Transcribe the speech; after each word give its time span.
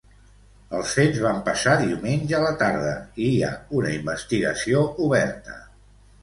Els 0.77 0.93
fets 0.99 1.19
van 1.25 1.41
passar 1.49 1.75
diumenge 1.81 2.35
a 2.37 2.39
la 2.45 2.53
tarda 2.63 2.95
i 3.27 3.29
hi 3.35 3.37
ha 3.49 3.53
una 3.81 3.93
investigació 3.99 4.83
oberta. 5.11 5.61